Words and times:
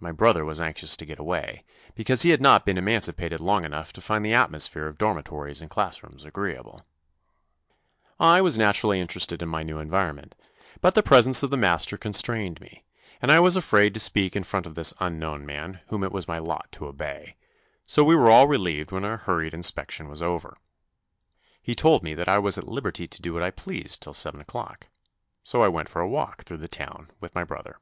My 0.00 0.10
brother 0.10 0.44
was 0.44 0.60
anxious 0.60 0.96
to 0.96 1.06
get 1.06 1.20
away, 1.20 1.62
because 1.94 2.22
he 2.22 2.30
had 2.30 2.40
not 2.40 2.66
been 2.66 2.76
emancipated 2.76 3.38
long 3.38 3.64
enough 3.64 3.92
to 3.92 4.00
find 4.00 4.26
the 4.26 4.34
atmosphere 4.34 4.88
of 4.88 4.98
dormitories 4.98 5.62
and 5.62 5.70
class 5.70 6.02
rooms 6.02 6.24
agreeable. 6.24 6.84
I 8.18 8.40
was 8.40 8.58
naturally 8.58 8.98
interested 9.00 9.40
in 9.40 9.48
my 9.48 9.62
new 9.62 9.78
environment, 9.78 10.34
but 10.80 10.96
the 10.96 11.02
presence 11.04 11.44
of 11.44 11.50
the 11.50 11.56
master 11.56 11.96
constrained 11.96 12.60
me, 12.60 12.82
and 13.22 13.30
I 13.30 13.38
was 13.38 13.54
afraid 13.54 13.94
to 13.94 14.00
speak 14.00 14.34
in 14.34 14.42
front 14.42 14.66
of 14.66 14.74
this 14.74 14.92
unknown 14.98 15.46
man 15.46 15.78
whom 15.90 16.02
it 16.02 16.10
was 16.10 16.26
my 16.26 16.38
lot 16.40 16.66
to 16.72 16.86
obey, 16.86 17.36
so 17.84 18.02
we 18.02 18.16
were 18.16 18.30
all 18.32 18.48
relieved 18.48 18.90
when 18.90 19.04
our 19.04 19.18
hurried 19.18 19.54
inspection 19.54 20.08
was 20.08 20.20
over. 20.22 20.58
He 21.62 21.76
told 21.76 22.02
me 22.02 22.14
that 22.14 22.26
I 22.28 22.40
was 22.40 22.58
at 22.58 22.66
liberty 22.66 23.06
to 23.06 23.22
do 23.22 23.34
what 23.34 23.44
I 23.44 23.52
pleased 23.52 24.02
till 24.02 24.12
seven 24.12 24.40
o'clock, 24.40 24.88
so 25.44 25.62
I 25.62 25.68
went 25.68 25.88
for 25.88 26.02
a 26.02 26.08
walk 26.08 26.42
through 26.42 26.56
the 26.56 26.66
town 26.66 27.10
with 27.20 27.36
my 27.36 27.44
brother. 27.44 27.78